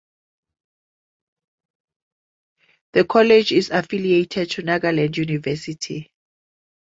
[2.93, 6.09] The college is affiliated to Nagaland University.